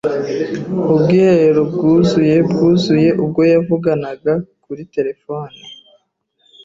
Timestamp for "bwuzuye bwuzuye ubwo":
1.71-3.41